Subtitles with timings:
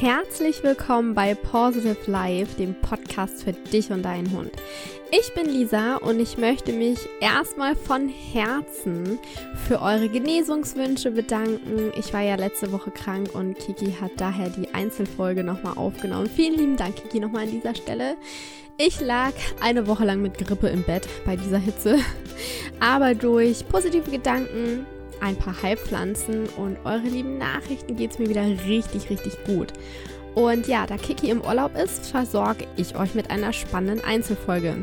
[0.00, 4.50] herzlich willkommen bei Positive Life, dem Podcast für dich und deinen Hund.
[5.10, 9.18] Ich bin Lisa und ich möchte mich erstmal von Herzen
[9.66, 11.92] für eure Genesungswünsche bedanken.
[11.96, 16.28] Ich war ja letzte Woche krank und Kiki hat daher die Einzelfolge nochmal aufgenommen.
[16.28, 18.16] Vielen lieben Dank, Kiki, nochmal an dieser Stelle.
[18.76, 19.32] Ich lag
[19.62, 21.98] eine Woche lang mit Grippe im Bett bei dieser Hitze,
[22.80, 24.84] aber durch positive Gedanken
[25.20, 29.72] ein paar Heilpflanzen und eure lieben Nachrichten geht es mir wieder richtig, richtig gut.
[30.34, 34.76] Und ja, da Kiki im Urlaub ist, versorge ich euch mit einer spannenden Einzelfolge.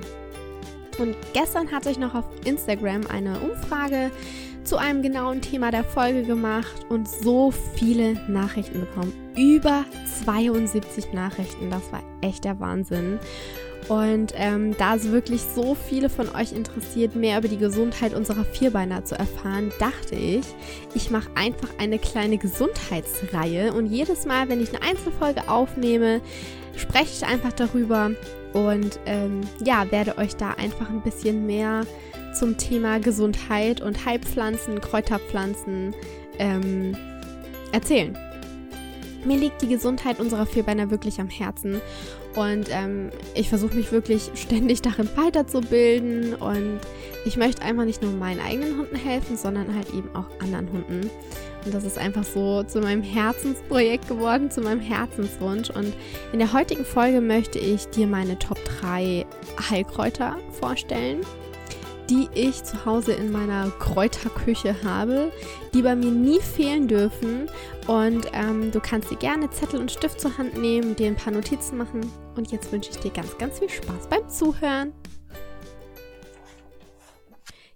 [0.98, 4.12] Und gestern hatte ich noch auf Instagram eine Umfrage
[4.64, 9.14] zu einem genauen Thema der Folge gemacht und so viele Nachrichten bekommen.
[9.36, 9.86] Über
[10.24, 13.20] 72 Nachrichten, das war echt der Wahnsinn.
[13.90, 18.46] Und ähm, da es wirklich so viele von euch interessiert, mehr über die Gesundheit unserer
[18.46, 20.46] Vierbeiner zu erfahren, dachte ich,
[20.96, 23.74] ich mache einfach eine kleine Gesundheitsreihe.
[23.74, 26.22] Und jedes Mal, wenn ich eine Einzelfolge aufnehme,
[26.78, 28.12] spreche ich einfach darüber
[28.54, 31.82] und ähm, ja, werde euch da einfach ein bisschen mehr
[32.34, 35.96] zum Thema Gesundheit und Heilpflanzen, Kräuterpflanzen
[36.40, 36.96] ähm,
[37.72, 38.18] erzählen.
[39.26, 41.82] Mir liegt die Gesundheit unserer Vierbeiner wirklich am Herzen
[42.36, 46.80] und ähm, ich versuche mich wirklich ständig darin weiterzubilden und
[47.26, 51.10] ich möchte einfach nicht nur meinen eigenen Hunden helfen, sondern halt eben auch anderen Hunden.
[51.66, 55.70] Und das ist einfach so zu meinem Herzensprojekt geworden, zu meinem Herzenswunsch.
[55.70, 55.94] Und
[56.34, 59.26] in der heutigen Folge möchte ich dir meine Top 3
[59.70, 61.22] Heilkräuter vorstellen
[62.10, 65.32] die ich zu Hause in meiner Kräuterküche habe,
[65.74, 67.50] die bei mir nie fehlen dürfen.
[67.88, 71.34] Und ähm, du kannst dir gerne Zettel und Stift zur Hand nehmen, dir ein paar
[71.34, 72.10] Notizen machen.
[72.36, 74.94] Und jetzt wünsche ich dir ganz, ganz viel Spaß beim Zuhören.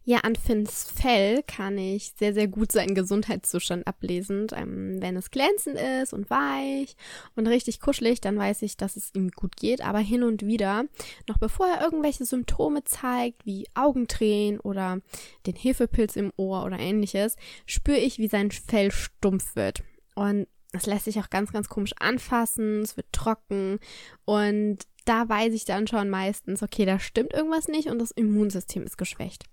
[0.09, 4.47] Ja, an Finns Fell kann ich sehr, sehr gut seinen Gesundheitszustand ablesen.
[4.55, 6.95] Ähm, wenn es glänzend ist und weich
[7.35, 9.81] und richtig kuschelig, dann weiß ich, dass es ihm gut geht.
[9.81, 10.85] Aber hin und wieder,
[11.28, 15.01] noch bevor er irgendwelche Symptome zeigt, wie Augentränen oder
[15.45, 17.35] den Hefepilz im Ohr oder ähnliches,
[17.66, 19.84] spüre ich, wie sein Fell stumpf wird.
[20.17, 23.78] Und es lässt sich auch ganz, ganz komisch anfassen, es wird trocken
[24.25, 28.83] und da weiß ich dann schon meistens, okay, da stimmt irgendwas nicht und das Immunsystem
[28.83, 29.44] ist geschwächt.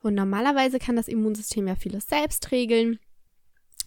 [0.00, 2.98] Und normalerweise kann das Immunsystem ja vieles selbst regeln.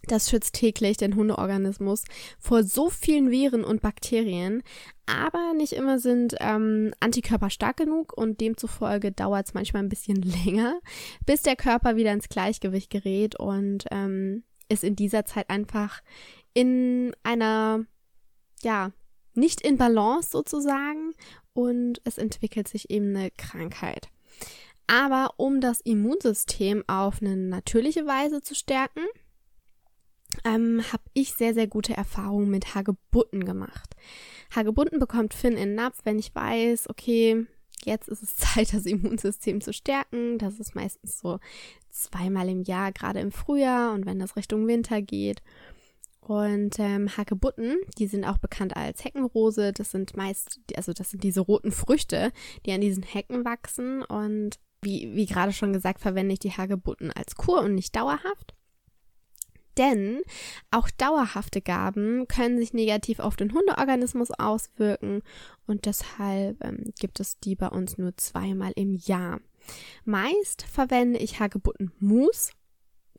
[0.04, 2.04] Das schützt täglich den Hundeorganismus
[2.40, 4.62] vor so vielen Viren und Bakterien,
[5.08, 10.22] aber nicht immer sind ähm, Antikörper stark genug und demzufolge dauert es manchmal ein bisschen
[10.46, 10.80] länger,
[11.26, 16.02] bis der Körper wieder ins Gleichgewicht gerät und ähm, ist in dieser Zeit einfach
[16.54, 17.86] in einer,
[18.62, 18.92] ja,
[19.34, 21.14] nicht in Balance sozusagen
[21.54, 24.10] und es entwickelt sich eben eine Krankheit.
[24.88, 29.06] Aber um das Immunsystem auf eine natürliche Weise zu stärken,
[30.44, 33.96] ähm, habe ich sehr, sehr gute Erfahrungen mit Hagebutten gemacht.
[34.52, 37.46] Hagebutten bekommt Finn in Napf, wenn ich weiß, okay,
[37.86, 40.38] jetzt ist es Zeit, das Immunsystem zu stärken.
[40.38, 41.40] Das ist meistens so
[42.04, 45.42] zweimal im Jahr, gerade im Frühjahr und wenn das Richtung Winter geht.
[46.22, 49.74] Und ähm, Hagebutten, die sind auch bekannt als Heckenrose.
[49.74, 52.32] Das sind meist, also das sind diese roten Früchte,
[52.66, 57.12] die an diesen Hecken wachsen und wie, wie gerade schon gesagt, verwende ich die Hagebutten
[57.12, 58.54] als Kur und nicht dauerhaft.
[59.78, 60.22] Denn
[60.72, 65.22] auch dauerhafte Gaben können sich negativ auf den Hundeorganismus auswirken
[65.68, 69.40] und deshalb ähm, gibt es die bei uns nur zweimal im Jahr.
[70.06, 72.52] Meist verwende ich Hagebuttenmus.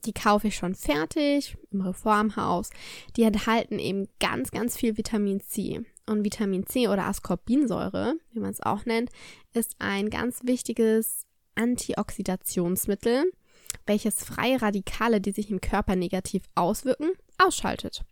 [0.05, 2.71] Die kaufe ich schon fertig im Reformhaus.
[3.16, 5.83] Die enthalten eben ganz, ganz viel Vitamin C.
[6.06, 9.11] Und Vitamin C oder Ascorbinsäure, wie man es auch nennt,
[9.53, 13.31] ist ein ganz wichtiges Antioxidationsmittel,
[13.87, 18.03] welches freie Radikale, die sich im Körper negativ auswirken, ausschaltet.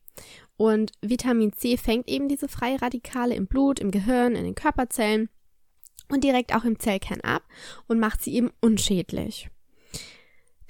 [0.56, 5.28] Und Vitamin C fängt eben diese freie Radikale im Blut, im Gehirn, in den Körperzellen
[6.08, 7.42] und direkt auch im Zellkern ab
[7.86, 9.49] und macht sie eben unschädlich.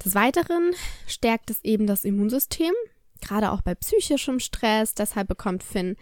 [0.04, 0.72] Des Weiteren
[1.06, 2.72] stärkt es eben das Immunsystem,
[3.20, 4.94] gerade auch bei psychischem Stress.
[4.94, 5.96] Deshalb bekommt Finn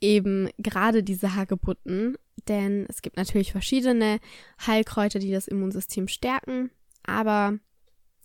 [0.00, 2.16] eben gerade diese Hagebutten
[2.48, 4.20] denn es gibt natürlich verschiedene
[4.66, 6.70] Heilkräuter, die das Immunsystem stärken,
[7.04, 7.58] aber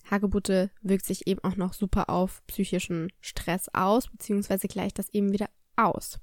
[0.10, 5.32] Hagebutte wirkt sich eben auch noch super auf psychischen Stress aus, beziehungsweise gleicht das eben
[5.32, 6.20] wieder aus.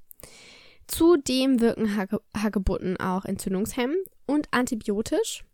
[0.86, 5.44] Zudem wirken Hage Hagebutten auch entzündungshemmend und antibiotisch.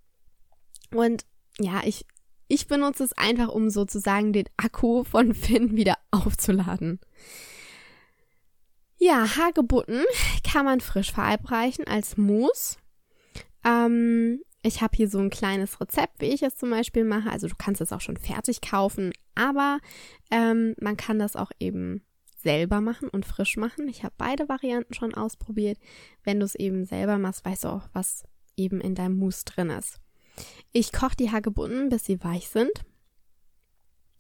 [0.95, 1.25] Und
[1.59, 2.07] ja, ich,
[2.49, 7.01] ich benutze es einfach, um sozusagen den Akku von Finn wieder aufzuladen.
[8.99, 10.03] Ja, Hagebutten
[10.45, 12.79] kann man frisch verabreichen als Mousse.
[13.65, 17.31] Ähm, ich habe hier so ein kleines Rezept, wie ich es zum Beispiel mache.
[17.31, 19.79] Also du kannst es auch schon fertig kaufen, aber
[20.31, 22.03] ähm, man kann das auch eben
[22.39, 23.89] selber machen und frisch machen.
[23.89, 25.79] Ich habe beide Varianten schon ausprobiert.
[26.23, 28.25] Wenn du es eben selber machst, weißt du auch, was
[28.57, 30.01] eben in deinem Mousse drin ist.
[30.73, 32.73] Ich koche die Hagebutten, bis sie weich sind.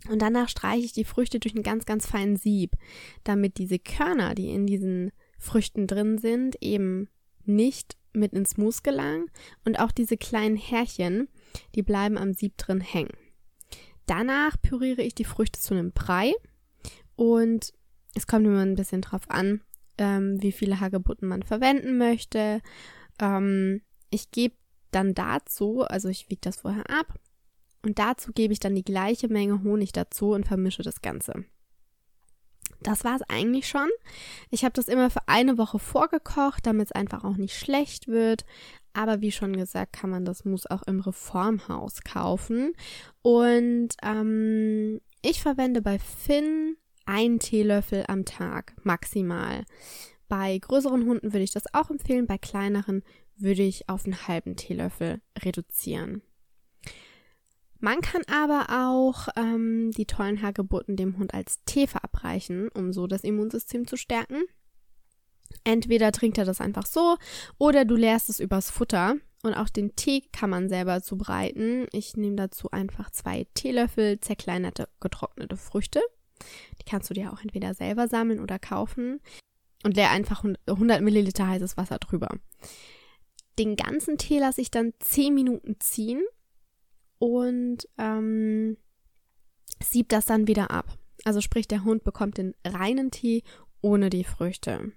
[0.08, 2.72] Und danach streiche ich die Früchte durch einen ganz, ganz feinen Sieb,
[3.24, 7.08] damit diese Körner, die in diesen Früchten drin sind, eben
[7.44, 9.26] nicht mit ins Mousse gelangen.
[9.64, 11.28] Und auch diese kleinen Härchen,
[11.74, 13.16] die bleiben am Sieb drin hängen.
[14.06, 16.32] Danach püriere ich die Früchte zu einem Brei
[17.16, 17.74] und
[18.14, 19.60] es kommt immer ein bisschen drauf an,
[19.98, 22.60] ähm, wie viele Hagebutten man verwenden möchte.
[23.20, 24.54] Ähm, ich gebe
[24.90, 27.18] dann dazu, also ich wiege das vorher ab
[27.84, 31.44] und dazu gebe ich dann die gleiche Menge Honig dazu und vermische das Ganze.
[32.80, 33.88] Das war es eigentlich schon.
[34.50, 38.44] Ich habe das immer für eine Woche vorgekocht, damit es einfach auch nicht schlecht wird.
[38.92, 42.72] Aber wie schon gesagt, kann man das Mousse auch im Reformhaus kaufen.
[43.22, 46.76] Und ähm, ich verwende bei Finn
[47.08, 49.64] einen Teelöffel am Tag maximal.
[50.28, 53.02] Bei größeren Hunden würde ich das auch empfehlen, bei kleineren
[53.36, 56.22] würde ich auf einen halben Teelöffel reduzieren.
[57.80, 63.06] Man kann aber auch ähm, die tollen Hagebutten dem Hund als Tee verabreichen, um so
[63.06, 64.42] das Immunsystem zu stärken.
[65.64, 67.16] Entweder trinkt er das einfach so
[67.56, 69.16] oder du leerst es übers Futter.
[69.44, 71.86] Und auch den Tee kann man selber zubereiten.
[71.92, 76.00] Ich nehme dazu einfach zwei Teelöffel zerkleinerte getrocknete Früchte.
[76.80, 79.20] Die kannst du dir auch entweder selber sammeln oder kaufen.
[79.84, 82.28] Und leer einfach 100 Milliliter heißes Wasser drüber.
[83.58, 86.22] Den ganzen Tee lasse ich dann 10 Minuten ziehen
[87.18, 88.76] und ähm,
[89.82, 90.98] sieb das dann wieder ab.
[91.24, 93.42] Also sprich, der Hund bekommt den reinen Tee
[93.80, 94.92] ohne die Früchte.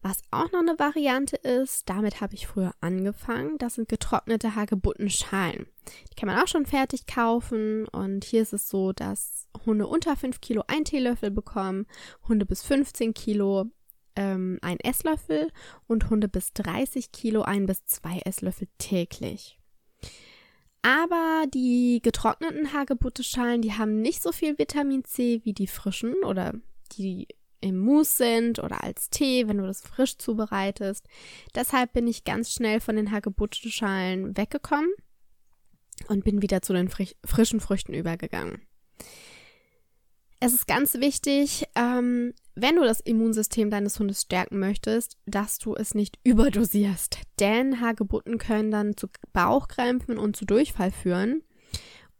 [0.00, 5.66] Was auch noch eine Variante ist, damit habe ich früher angefangen, das sind getrocknete Hagebuttenschalen.
[6.10, 10.16] Die kann man auch schon fertig kaufen und hier ist es so, dass Hunde unter
[10.16, 11.86] 5 Kilo ein Teelöffel bekommen,
[12.28, 13.66] Hunde bis 15 Kilo
[14.18, 15.50] ähm, ein Esslöffel
[15.86, 19.58] und Hunde bis 30 Kilo ein bis zwei Esslöffel täglich.
[20.82, 26.54] Aber die getrockneten Hagebutteschalen, die haben nicht so viel Vitamin C wie die frischen oder
[26.92, 27.28] die
[27.60, 31.06] im Mousse sind oder als Tee, wenn du das frisch zubereitest.
[31.54, 34.90] Deshalb bin ich ganz schnell von den Hagebuttenschalen weggekommen
[36.08, 38.62] und bin wieder zu den frischen Früchten übergegangen.
[40.40, 45.74] Es ist ganz wichtig, ähm, wenn du das Immunsystem deines Hundes stärken möchtest, dass du
[45.74, 47.18] es nicht überdosierst.
[47.40, 51.42] Denn Hagebutten können dann zu Bauchkrämpfen und zu Durchfall führen.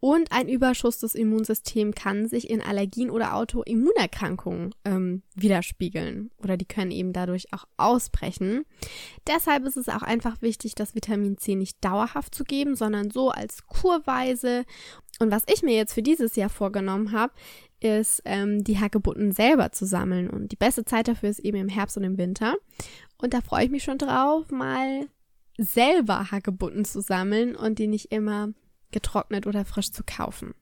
[0.00, 6.30] Und ein Überschuss des Immunsystems kann sich in Allergien oder Autoimmunerkrankungen ähm, widerspiegeln.
[6.38, 8.64] Oder die können eben dadurch auch ausbrechen.
[9.26, 13.30] Deshalb ist es auch einfach wichtig, das Vitamin C nicht dauerhaft zu geben, sondern so
[13.30, 14.64] als kurweise.
[15.18, 17.32] Und was ich mir jetzt für dieses Jahr vorgenommen habe,
[17.80, 20.30] ist, ähm, die Hagebutten selber zu sammeln.
[20.30, 22.54] Und die beste Zeit dafür ist eben im Herbst und im Winter.
[23.20, 25.08] Und da freue ich mich schon drauf, mal
[25.58, 28.50] selber Hagebutten zu sammeln und die nicht immer
[28.90, 30.54] getrocknet oder frisch zu kaufen.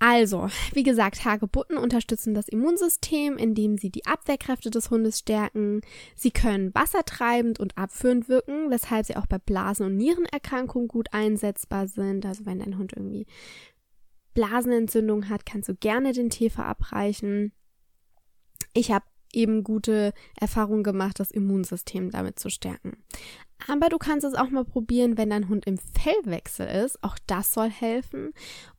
[0.00, 5.80] Also, wie gesagt, Hagebutten unterstützen das Immunsystem, indem sie die Abwehrkräfte des Hundes stärken.
[6.14, 11.88] Sie können wassertreibend und abführend wirken, weshalb sie auch bei Blasen- und Nierenerkrankungen gut einsetzbar
[11.88, 12.24] sind.
[12.24, 13.26] Also wenn dein Hund irgendwie
[14.34, 17.52] Blasenentzündung hat, kannst du gerne den Tee verabreichen.
[18.74, 22.96] Ich habe eben gute Erfahrungen gemacht, das Immunsystem damit zu stärken.
[23.66, 27.02] Aber du kannst es auch mal probieren, wenn dein Hund im Fellwechsel ist.
[27.02, 28.32] Auch das soll helfen.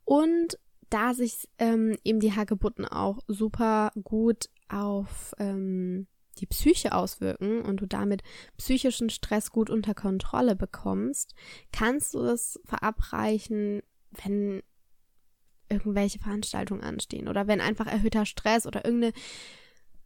[0.05, 0.57] Und
[0.89, 6.07] da sich ähm, eben die Hagebutten auch super gut auf ähm,
[6.39, 8.23] die Psyche auswirken und du damit
[8.57, 11.35] psychischen Stress gut unter Kontrolle bekommst,
[11.71, 14.63] kannst du es verabreichen, wenn
[15.69, 19.13] irgendwelche Veranstaltungen anstehen oder wenn einfach erhöhter Stress oder irgendeine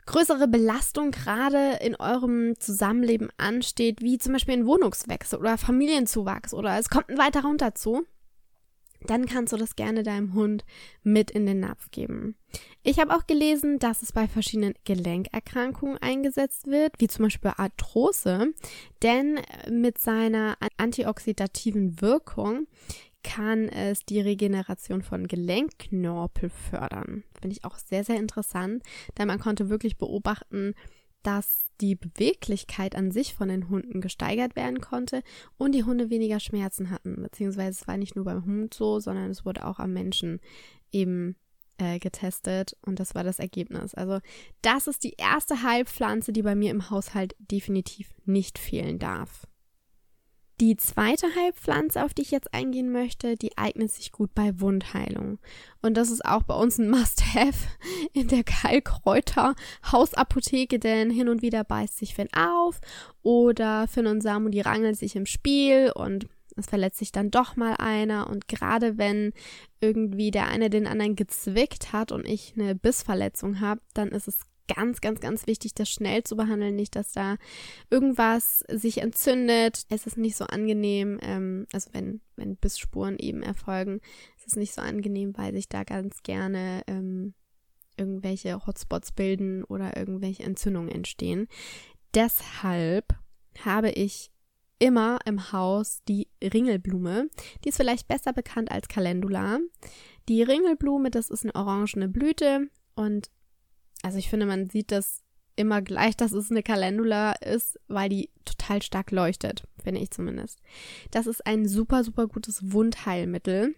[0.05, 6.77] größere Belastung gerade in eurem Zusammenleben ansteht, wie zum Beispiel ein Wohnungswechsel oder Familienzuwachs oder
[6.77, 8.05] es kommt ein weiterer Hund dazu,
[9.07, 10.63] dann kannst du das gerne deinem Hund
[11.03, 12.35] mit in den Napf geben.
[12.83, 18.53] Ich habe auch gelesen, dass es bei verschiedenen Gelenkerkrankungen eingesetzt wird, wie zum Beispiel Arthrose,
[19.01, 22.67] denn mit seiner antioxidativen Wirkung
[23.23, 27.23] kann es die Regeneration von Gelenkknorpel fördern.
[27.39, 28.83] Finde ich auch sehr, sehr interessant,
[29.17, 30.75] denn man konnte wirklich beobachten,
[31.23, 35.23] dass die Beweglichkeit an sich von den Hunden gesteigert werden konnte
[35.57, 37.21] und die Hunde weniger Schmerzen hatten.
[37.21, 40.39] Beziehungsweise es war nicht nur beim Hund so, sondern es wurde auch am Menschen
[40.91, 41.35] eben
[41.77, 43.95] äh, getestet und das war das Ergebnis.
[43.95, 44.19] Also
[44.61, 49.47] das ist die erste Heilpflanze, die bei mir im Haushalt definitiv nicht fehlen darf.
[50.61, 55.39] Die zweite Heilpflanze, auf die ich jetzt eingehen möchte, die eignet sich gut bei Wundheilung.
[55.81, 57.67] Und das ist auch bei uns ein Must-Have
[58.13, 59.55] in der Heilkräuter
[59.91, 62.79] Hausapotheke, denn hin und wieder beißt sich Finn auf
[63.23, 67.55] oder Finn und Samu, die rangeln sich im Spiel und es verletzt sich dann doch
[67.55, 69.33] mal einer und gerade wenn
[69.81, 74.39] irgendwie der eine den anderen gezwickt hat und ich eine Bissverletzung habe, dann ist es
[74.67, 77.37] ganz, ganz, ganz wichtig, das schnell zu behandeln, nicht, dass da
[77.89, 79.85] irgendwas sich entzündet.
[79.89, 83.99] Es ist nicht so angenehm, ähm, also wenn, wenn Bissspuren eben erfolgen,
[84.37, 87.33] es ist nicht so angenehm, weil sich da ganz gerne ähm,
[87.97, 91.47] irgendwelche Hotspots bilden oder irgendwelche Entzündungen entstehen.
[92.13, 93.15] Deshalb
[93.63, 94.31] habe ich
[94.79, 97.29] immer im Haus die Ringelblume.
[97.63, 99.59] Die ist vielleicht besser bekannt als Calendula.
[100.27, 103.29] Die Ringelblume, das ist eine orangene Blüte und
[104.03, 105.23] also ich finde, man sieht das
[105.55, 110.59] immer gleich, dass es eine Calendula ist, weil die total stark leuchtet, finde ich zumindest.
[111.11, 113.75] Das ist ein super, super gutes Wundheilmittel,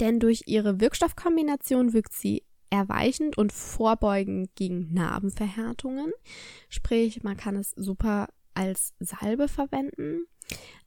[0.00, 6.10] denn durch ihre Wirkstoffkombination wirkt sie erweichend und vorbeugend gegen Narbenverhärtungen.
[6.68, 10.26] Sprich, man kann es super als Salbe verwenden.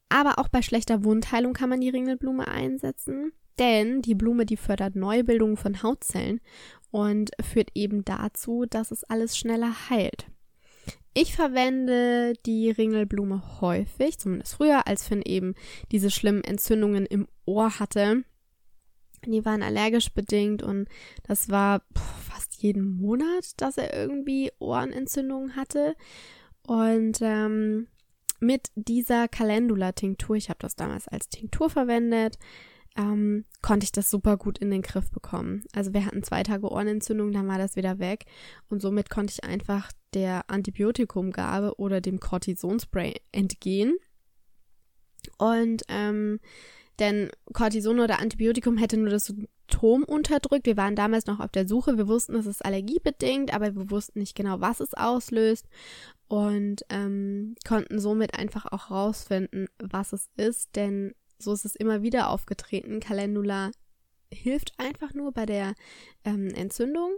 [0.09, 3.33] Aber auch bei schlechter Wundheilung kann man die Ringelblume einsetzen.
[3.59, 6.41] Denn die Blume, die fördert Neubildung von Hautzellen
[6.91, 10.27] und führt eben dazu, dass es alles schneller heilt.
[11.13, 15.55] Ich verwende die Ringelblume häufig, zumindest früher, als Finn eben
[15.91, 18.25] diese schlimmen Entzündungen im Ohr hatte.
[19.25, 20.89] Die waren allergisch bedingt und
[21.23, 21.83] das war
[22.29, 25.95] fast jeden Monat, dass er irgendwie Ohrenentzündungen hatte.
[26.67, 27.87] Und ähm,
[28.39, 32.37] mit dieser Calendula-Tinktur, ich habe das damals als Tinktur verwendet,
[32.97, 35.63] ähm, konnte ich das super gut in den Griff bekommen.
[35.73, 38.25] Also wir hatten zwei Tage Ohrenentzündung, dann war das wieder weg
[38.69, 43.95] und somit konnte ich einfach der Antibiotikumgabe oder dem Cortisonspray entgehen.
[45.37, 46.39] Und ähm,
[46.99, 50.65] denn Cortison oder Antibiotikum hätte nur das Symptom unterdrückt.
[50.65, 51.97] Wir waren damals noch auf der Suche.
[51.97, 55.67] Wir wussten, es ist allergiebedingt, aber wir wussten nicht genau, was es auslöst
[56.27, 62.01] und ähm, konnten somit einfach auch rausfinden, was es ist, denn so ist es immer
[62.01, 62.99] wieder aufgetreten.
[62.99, 63.71] Calendula
[64.31, 65.73] hilft einfach nur bei der
[66.23, 67.15] ähm, Entzündung,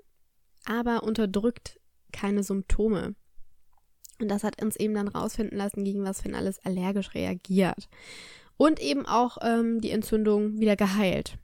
[0.66, 1.80] aber unterdrückt
[2.12, 3.16] keine Symptome.
[4.20, 7.88] Und das hat uns eben dann rausfinden lassen, gegen was Finn alles allergisch reagiert.
[8.58, 11.38] Und eben auch ähm, die Entzündung wieder geheilt.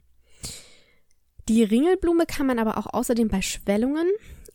[1.48, 4.08] Die Ringelblume kann man aber auch außerdem bei Schwellungen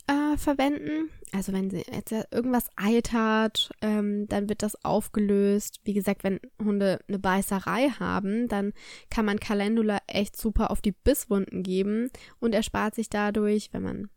[0.08, 1.10] äh, verwenden.
[1.32, 5.80] Also wenn sie jetzt irgendwas eitert, ähm, dann wird das aufgelöst.
[5.84, 8.74] Wie gesagt, wenn Hunde eine Beißerei haben, dann
[9.12, 12.10] kann man Calendula echt super auf die Bisswunden geben
[12.40, 14.10] und erspart sich dadurch, wenn man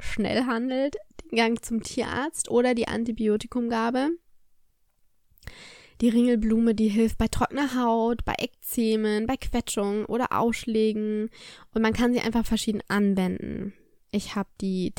[0.00, 4.10] schnell handelt, den Gang zum Tierarzt oder die Antibiotikumgabe.
[6.00, 11.30] Die Ringelblume, die hilft bei trockener Haut, bei Ekzemen, bei Quetschungen oder Ausschlägen
[11.72, 13.72] und man kann sie einfach verschieden anwenden.
[14.10, 14.92] Ich habe die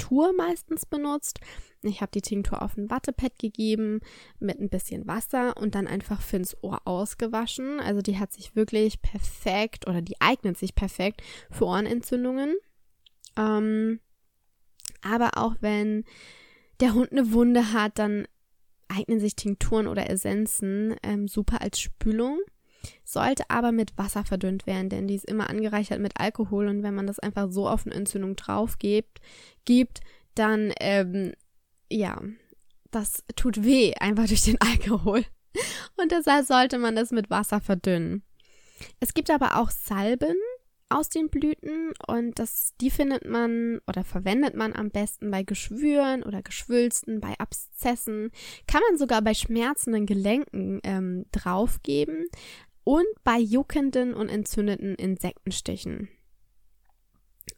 [0.00, 1.40] Tinktur meistens benutzt.
[1.82, 4.00] Ich habe die Tinktur auf ein Wattepad gegeben
[4.38, 7.80] mit ein bisschen Wasser und dann einfach Finns Ohr ausgewaschen.
[7.80, 12.54] Also die hat sich wirklich perfekt oder die eignet sich perfekt für Ohrenentzündungen.
[13.36, 14.00] Ähm,
[15.02, 16.04] aber auch wenn
[16.80, 18.26] der Hund eine Wunde hat, dann
[18.88, 22.40] eignen sich Tinkturen oder Essenzen ähm, super als Spülung
[23.12, 26.94] sollte aber mit Wasser verdünnt werden, denn die ist immer angereichert mit Alkohol und wenn
[26.94, 29.20] man das einfach so auf eine Entzündung drauf gibt,
[29.64, 30.00] gibt
[30.34, 31.32] dann, ähm,
[31.90, 32.20] ja,
[32.90, 35.24] das tut weh, einfach durch den Alkohol.
[36.00, 38.22] Und deshalb sollte man das mit Wasser verdünnen.
[39.00, 40.36] Es gibt aber auch Salben
[40.88, 46.24] aus den Blüten und das, die findet man oder verwendet man am besten bei Geschwüren
[46.24, 48.32] oder Geschwülsten, bei Abszessen,
[48.66, 52.26] kann man sogar bei schmerzenden Gelenken ähm, draufgeben
[52.90, 56.08] und bei juckenden und entzündeten Insektenstichen.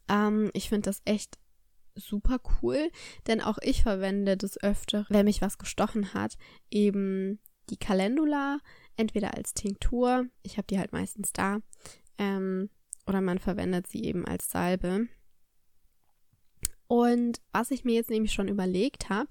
[0.07, 1.39] Ähm, ich finde das echt
[1.95, 2.91] super cool,
[3.25, 6.37] denn auch ich verwende das öfter, wenn mich was gestochen hat,
[6.69, 7.39] eben
[7.71, 8.59] die Calendula,
[8.95, 11.61] entweder als Tinktur, ich habe die halt meistens da,
[12.19, 12.69] ähm,
[13.07, 15.07] oder man verwendet sie eben als Salbe.
[16.85, 19.29] Und was ich mir jetzt nämlich schon überlegt habe,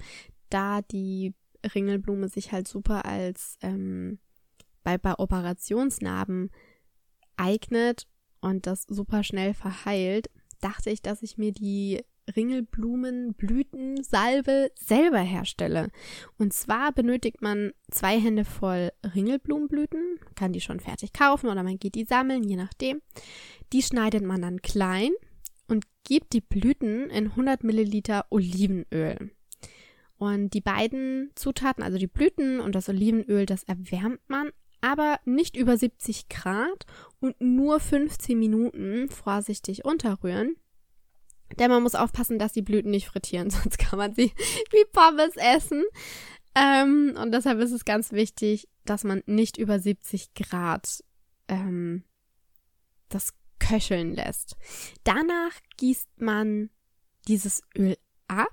[0.51, 1.33] da die
[1.65, 4.19] Ringelblume sich halt super als ähm,
[4.83, 6.51] bei, bei Operationsnarben
[7.37, 8.09] eignet
[8.41, 10.29] und das super schnell verheilt,
[10.61, 12.03] dachte ich, dass ich mir die
[12.37, 15.89] Ringelblumenblütensalbe selber herstelle.
[16.39, 21.79] Und zwar benötigt man zwei Hände voll Ringelblumenblüten, kann die schon fertig kaufen oder man
[21.79, 23.01] geht die sammeln, je nachdem.
[23.73, 25.13] Die schneidet man dann klein
[25.69, 29.31] und gibt die Blüten in 100 Milliliter Olivenöl.
[30.17, 34.51] Und die beiden Zutaten, also die Blüten und das Olivenöl, das erwärmt man,
[34.83, 36.85] aber nicht über 70 Grad
[37.21, 40.57] und nur 15 Minuten vorsichtig unterrühren.
[41.59, 44.33] Denn man muss aufpassen, dass die Blüten nicht frittieren, sonst kann man sie
[44.71, 45.85] wie Pommes essen.
[46.55, 51.03] Ähm, und deshalb ist es ganz wichtig, dass man nicht über 70 Grad
[51.49, 52.05] ähm,
[53.09, 54.57] das köcheln lässt.
[55.05, 56.71] Danach gießt man
[57.29, 57.97] dieses Öl
[58.29, 58.49] ab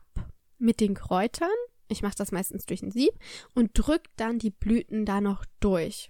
[0.59, 1.49] mit den Kräutern.
[1.87, 3.11] Ich mache das meistens durch ein Sieb
[3.55, 6.09] und drückt dann die Blüten da noch durch.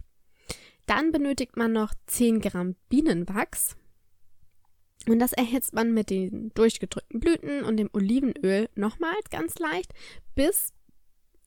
[0.89, 3.77] Dann benötigt man noch 10 Gramm Bienenwachs.
[5.07, 9.93] Und das erhitzt man mit den durchgedrückten Blüten und dem Olivenöl nochmals ganz leicht,
[10.33, 10.73] bis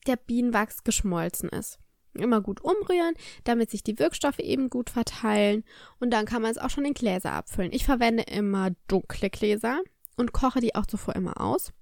[0.06, 1.80] der Bienenwachs geschmolzen ist.
[2.14, 5.64] Immer gut umrühren, damit sich die Wirkstoffe eben gut verteilen.
[5.98, 7.72] Und dann kann man es auch schon in Gläser abfüllen.
[7.72, 9.80] Ich verwende immer dunkle Gläser
[10.16, 11.72] und koche die auch zuvor immer aus.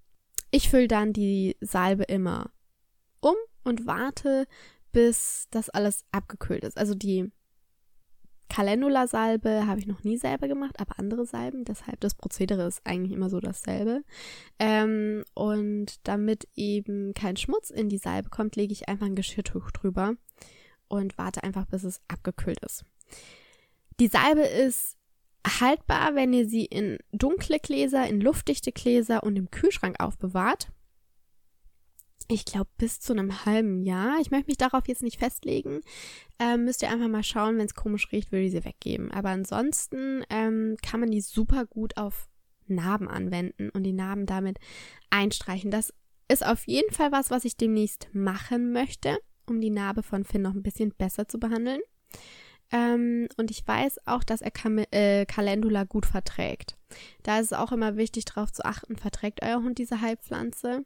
[0.50, 2.52] Ich fülle dann die Salbe immer
[3.20, 4.46] um und warte,
[4.92, 6.78] bis das alles abgekühlt ist.
[6.78, 7.30] Also die
[8.50, 11.64] Calendula-Salbe habe ich noch nie selber gemacht, aber andere Salben.
[11.64, 14.02] Deshalb das Prozedere ist eigentlich immer so dasselbe.
[14.58, 19.70] Ähm, und damit eben kein Schmutz in die Salbe kommt, lege ich einfach ein Geschirrtuch
[19.70, 20.14] drüber
[20.88, 22.84] und warte einfach, bis es abgekühlt ist.
[24.00, 24.96] Die Salbe ist
[25.46, 30.70] haltbar, wenn ihr sie in dunkle Gläser, in luftdichte Gläser und im Kühlschrank aufbewahrt.
[32.28, 34.18] Ich glaube, bis zu einem halben Jahr.
[34.20, 35.80] Ich möchte mich darauf jetzt nicht festlegen.
[36.38, 39.10] Ähm, müsst ihr einfach mal schauen, wenn es komisch riecht, würde ich sie weggeben.
[39.10, 42.28] Aber ansonsten ähm, kann man die super gut auf
[42.66, 44.58] Narben anwenden und die Narben damit
[45.10, 45.70] einstreichen.
[45.70, 45.92] Das
[46.28, 50.42] ist auf jeden Fall was, was ich demnächst machen möchte, um die Narbe von Finn
[50.42, 51.80] noch ein bisschen besser zu behandeln.
[52.72, 56.76] Ähm, und ich weiß auch, dass er Kam äh, Calendula gut verträgt.
[57.24, 60.84] Da ist es auch immer wichtig, darauf zu achten, verträgt euer Hund diese Heilpflanze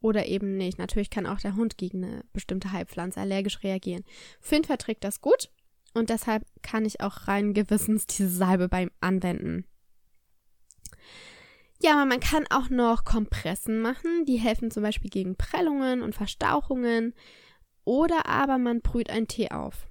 [0.00, 0.78] oder eben nicht.
[0.78, 4.04] Natürlich kann auch der Hund gegen eine bestimmte Heilpflanze allergisch reagieren.
[4.40, 5.50] Finn verträgt das gut
[5.94, 9.64] und deshalb kann ich auch rein gewissens diese Salbe beim Anwenden.
[11.82, 14.24] Ja, aber man kann auch noch Kompressen machen.
[14.24, 17.14] Die helfen zum Beispiel gegen Prellungen und Verstauchungen.
[17.84, 19.86] Oder aber man brüht einen Tee auf.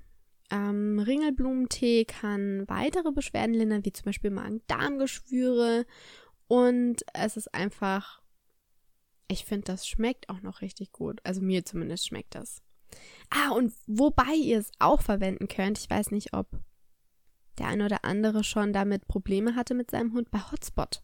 [0.49, 5.85] Ähm, Ringelblumentee kann weitere Beschwerden lindern, wie zum Beispiel Magen-Darm-Geschwüre.
[6.47, 8.22] Und es ist einfach,
[9.27, 11.19] ich finde, das schmeckt auch noch richtig gut.
[11.23, 12.61] Also mir zumindest schmeckt das.
[13.29, 16.47] Ah, und wobei ihr es auch verwenden könnt, ich weiß nicht, ob
[17.57, 21.03] der eine oder andere schon damit Probleme hatte mit seinem Hund bei Hotspot.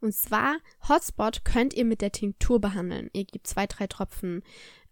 [0.00, 0.56] Und zwar,
[0.88, 3.10] Hotspot könnt ihr mit der Tinktur behandeln.
[3.12, 4.42] Ihr gebt zwei, drei Tropfen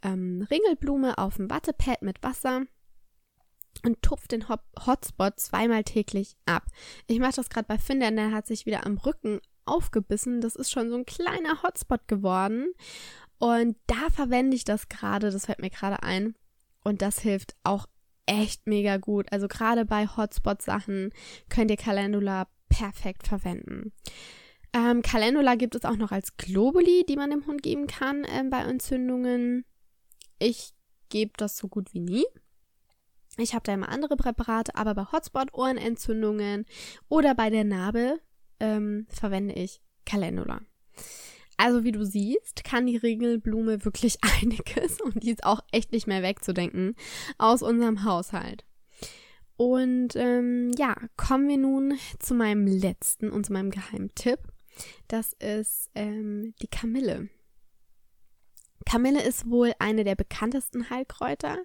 [0.03, 2.63] ähm, Ringelblume auf ein Wattepad mit Wasser
[3.85, 6.67] und tupft den Hotspot zweimal täglich ab.
[7.07, 10.41] Ich mache das gerade bei Finn, denn der hat sich wieder am Rücken aufgebissen.
[10.41, 12.73] Das ist schon so ein kleiner Hotspot geworden.
[13.39, 16.35] Und da verwende ich das gerade, das fällt mir gerade ein.
[16.83, 17.87] Und das hilft auch
[18.27, 19.31] echt mega gut.
[19.33, 21.11] Also gerade bei Hotspot-Sachen
[21.49, 23.93] könnt ihr Calendula perfekt verwenden.
[24.73, 28.45] Ähm, Calendula gibt es auch noch als Globuli, die man dem Hund geben kann äh,
[28.51, 29.65] bei Entzündungen.
[30.39, 30.73] Ich
[31.09, 32.27] gebe das so gut wie nie.
[33.39, 36.67] Ich habe da immer andere Präparate, aber bei Hotspot-Ohrenentzündungen
[37.09, 38.21] oder bei der Narbe
[38.61, 40.61] ähm, verwende ich Calendula.
[41.57, 46.07] Also wie du siehst, kann die Regelblume wirklich einiges und die ist auch echt nicht
[46.07, 46.95] mehr wegzudenken
[47.39, 48.65] aus unserem Haushalt.
[49.57, 54.41] Und ähm, ja, kommen wir nun zu meinem letzten und zu meinem Geheimtipp.
[55.09, 57.31] Das ist ähm, die Kamille.
[58.87, 61.59] Kamille ist wohl eine der bekanntesten Heilkräuter,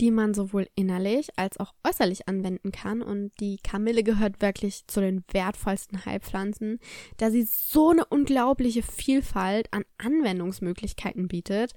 [0.00, 3.02] die man sowohl innerlich als auch äußerlich anwenden kann.
[3.02, 6.80] Und die Kamille gehört wirklich zu den wertvollsten Heilpflanzen,
[7.18, 11.72] da sie so eine unglaubliche Vielfalt an Anwendungsmöglichkeiten bietet.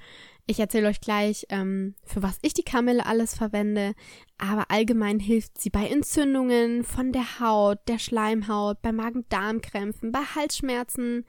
[0.47, 3.95] Ich erzähle euch gleich, ähm, für was ich die Kamille alles verwende,
[4.37, 11.25] aber allgemein hilft sie bei Entzündungen von der Haut, der Schleimhaut, bei Magen-Darm-Krämpfen, bei Halsschmerzen,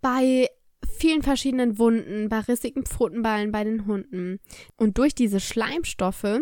[0.00, 0.48] bei
[0.86, 4.40] vielen verschiedenen Wunden, bei rissigen Pfotenballen bei den Hunden.
[4.76, 6.40] Und durch diese Schleimstoffe,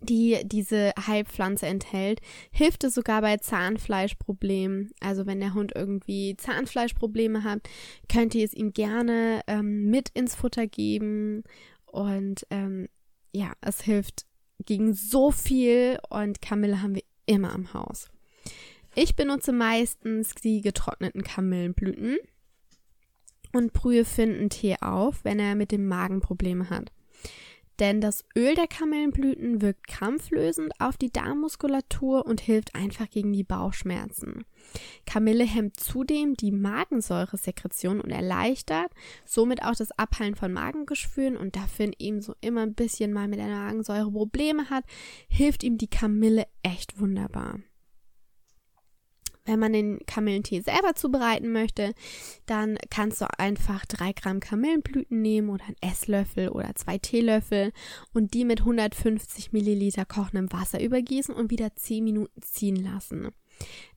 [0.00, 4.90] die diese Heilpflanze enthält, hilft es sogar bei Zahnfleischproblemen.
[5.00, 7.68] Also wenn der Hund irgendwie Zahnfleischprobleme hat,
[8.08, 11.44] könnt ihr es ihm gerne ähm, mit ins Futter geben.
[11.86, 12.88] Und ähm,
[13.32, 14.26] ja, es hilft
[14.64, 18.10] gegen so viel und Kamille haben wir immer am Haus.
[18.94, 22.18] Ich benutze meistens die getrockneten Kamillenblüten
[23.52, 26.90] und brühe Finn einen Tee auf, wenn er mit dem Magen Probleme hat.
[27.78, 33.44] Denn das Öl der Kamillenblüten wirkt krampflösend auf die Darmmuskulatur und hilft einfach gegen die
[33.44, 34.44] Bauchschmerzen.
[35.06, 38.92] Kamille hemmt zudem die Magensäuresekretion und erleichtert
[39.24, 43.38] somit auch das Abheilen von Magengeschwüren und dafür eben so immer ein bisschen mal mit
[43.38, 44.84] der Magensäure Probleme hat,
[45.28, 47.58] hilft ihm die Kamille echt wunderbar.
[49.44, 51.94] Wenn man den Kamillentee selber zubereiten möchte,
[52.46, 57.72] dann kannst du einfach drei Gramm Kamillenblüten nehmen oder einen Esslöffel oder zwei Teelöffel
[58.12, 63.30] und die mit 150 Milliliter kochendem Wasser übergießen und wieder 10 Minuten ziehen lassen.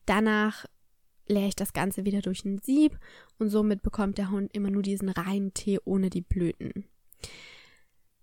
[0.04, 0.66] Danach
[1.28, 2.98] leere ich das Ganze wieder durch ein Sieb
[3.38, 6.86] und somit bekommt der Hund immer nur diesen reinen Tee ohne die Blüten.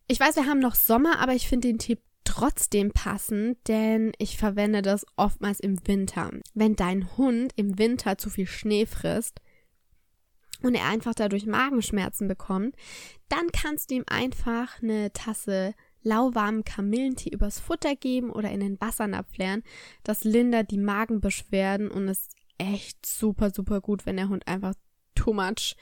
[0.08, 4.38] Ich weiß, wir haben noch Sommer, aber ich finde den Tee trotzdem passend, denn ich
[4.38, 6.32] verwende das oftmals im Winter.
[6.54, 9.42] Wenn dein Hund im Winter zu viel Schnee frisst
[10.62, 12.76] und er einfach dadurch Magenschmerzen bekommt,
[13.30, 18.80] dann kannst du ihm einfach eine Tasse lauwarmen Kamillentee übers Futter geben oder in den
[18.80, 19.64] Wassernapf leeren.
[20.04, 24.74] Das lindert die Magenbeschwerden und ist echt super, super gut, wenn der Hund einfach
[25.16, 25.76] too much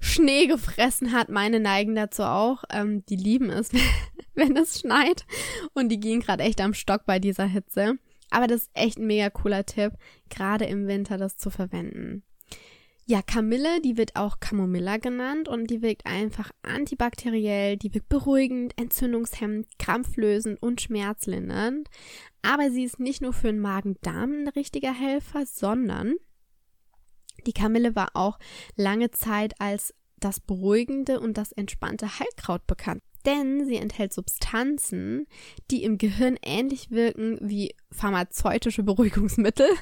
[0.00, 1.28] Schnee gefressen hat.
[1.28, 2.64] Meine neigen dazu auch.
[2.70, 3.70] Ähm, die lieben es,
[4.34, 5.24] wenn es schneit.
[5.74, 7.98] Und die gehen gerade echt am Stock bei dieser Hitze.
[8.30, 9.92] Aber das ist echt ein mega cooler Tipp,
[10.30, 12.24] gerade im Winter das zu verwenden.
[13.08, 18.76] Ja, Kamille, die wird auch Camomilla genannt und die wirkt einfach antibakteriell, die wirkt beruhigend,
[18.76, 21.88] entzündungshemmend, krampflösend und schmerzlindernd.
[22.42, 26.16] Aber sie ist nicht nur für den Magen-Darm ein richtiger Helfer, sondern
[27.46, 28.38] die Kamille war auch
[28.76, 33.02] lange Zeit als das beruhigende und das entspannte Heilkraut bekannt.
[33.24, 35.26] Denn sie enthält Substanzen,
[35.70, 39.68] die im Gehirn ähnlich wirken wie pharmazeutische Beruhigungsmittel.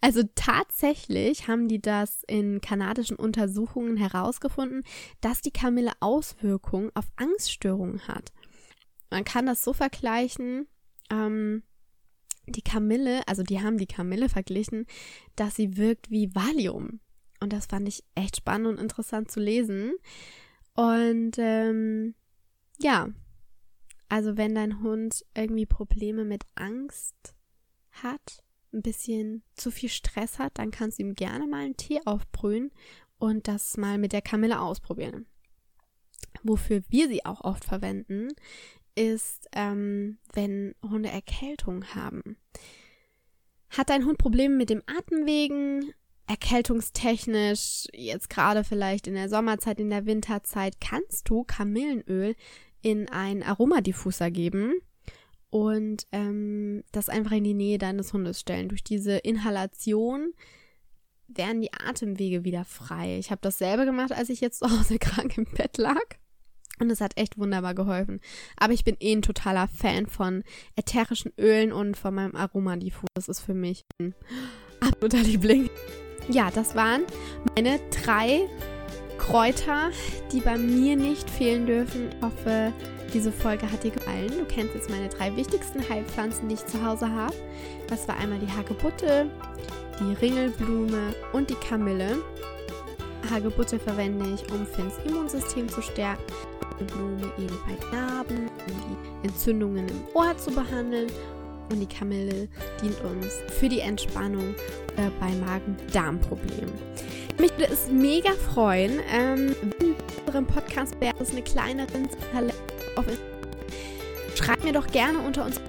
[0.00, 4.84] Also tatsächlich haben die das in kanadischen Untersuchungen herausgefunden,
[5.20, 8.32] dass die Kamille Auswirkungen auf Angststörungen hat.
[9.10, 10.66] Man kann das so vergleichen,
[11.10, 11.62] ähm,
[12.46, 14.86] die Kamille, also die haben die Kamille verglichen,
[15.36, 17.00] dass sie wirkt wie Valium.
[17.40, 19.92] Und das fand ich echt spannend und interessant zu lesen.
[20.74, 22.14] Und ähm,
[22.78, 23.08] ja,
[24.08, 27.34] also wenn dein Hund irgendwie Probleme mit Angst
[27.90, 32.00] hat, ein bisschen zu viel Stress hat, dann kannst du ihm gerne mal einen Tee
[32.04, 32.70] aufbrühen
[33.18, 35.26] und das mal mit der Kamille ausprobieren.
[36.42, 38.28] Wofür wir sie auch oft verwenden,
[38.94, 42.36] ist, ähm, wenn Hunde Erkältung haben.
[43.70, 45.92] Hat dein Hund Probleme mit dem Atemwegen?
[46.26, 52.36] Erkältungstechnisch, jetzt gerade vielleicht in der Sommerzeit, in der Winterzeit, kannst du Kamillenöl
[52.82, 54.74] in einen Aromadiffuser geben
[55.50, 58.68] und ähm, das einfach in die Nähe deines Hundes stellen.
[58.68, 60.32] Durch diese Inhalation
[61.26, 63.18] werden die Atemwege wieder frei.
[63.18, 66.19] Ich habe das selber gemacht, als ich jetzt zu Hause krank im Bett lag.
[66.80, 68.20] Und es hat echt wunderbar geholfen.
[68.56, 70.42] Aber ich bin eh ein totaler Fan von
[70.76, 73.08] ätherischen Ölen und von meinem Aromadiffus.
[73.14, 74.14] Das ist für mich ein
[74.80, 75.68] absoluter Liebling.
[76.28, 77.02] Ja, das waren
[77.54, 78.48] meine drei
[79.18, 79.90] Kräuter,
[80.32, 82.08] die bei mir nicht fehlen dürfen.
[82.08, 82.72] Ich hoffe,
[83.12, 84.30] diese Folge hat dir gefallen.
[84.30, 87.34] Du kennst jetzt meine drei wichtigsten Heilpflanzen, die ich zu Hause habe.
[87.88, 89.30] Das war einmal die Hagebutte,
[90.00, 92.18] die Ringelblume und die Kamille.
[93.30, 96.22] Hagebutte verwende ich, um Finns Immunsystem zu stärken.
[96.80, 98.74] Die Blume eben bei Narben, um
[99.22, 101.10] die Entzündungen im Ohr zu behandeln.
[101.70, 102.48] Und die Kamille
[102.82, 104.54] dient uns für die Entspannung
[104.96, 106.72] äh, bei Magen-Darm-Problemen.
[107.38, 109.94] Mich würde es mega freuen, ähm, wenn
[110.26, 112.54] unserem Podcast wäre eine kleine Talent
[112.96, 113.04] auf
[114.34, 115.60] Schreib mir doch gerne unter uns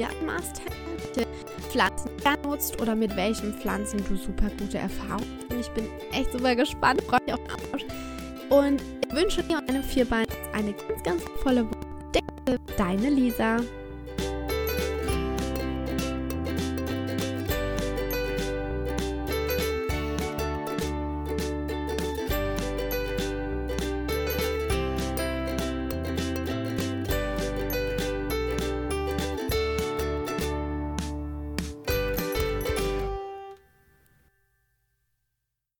[0.00, 0.62] Tierarzt
[1.70, 2.10] Pflanzen
[2.44, 5.38] nutzt oder mit welchen Pflanzen du super gute Erfahrungen.
[5.58, 7.84] Ich bin echt super gespannt, freue mich auf den Austausch
[8.50, 12.58] und wünsche dir eine Vierbein eine ganz, ganz volle Woche.
[12.76, 13.58] Deine Lisa.